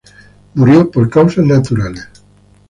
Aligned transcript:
Murió 0.55 0.89
por 0.89 1.11
causas 1.11 1.45
naturales. 1.45 2.07